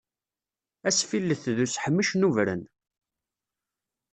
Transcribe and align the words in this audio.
Asfillet 0.87 1.43
d 1.55 1.57
useḥmec 1.65 2.09
nubren. 2.15 2.61